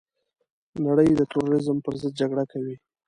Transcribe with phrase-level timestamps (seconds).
[0.85, 2.75] نړۍ د تروريزم پرضد جګړه کوي.